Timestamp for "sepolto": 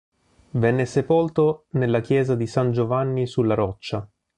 0.87-1.65